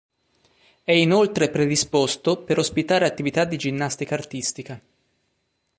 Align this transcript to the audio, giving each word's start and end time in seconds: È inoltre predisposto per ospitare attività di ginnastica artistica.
È 0.83 0.91
inoltre 0.93 1.51
predisposto 1.51 2.41
per 2.43 2.57
ospitare 2.57 3.05
attività 3.05 3.45
di 3.45 3.55
ginnastica 3.55 4.15
artistica. 4.15 4.81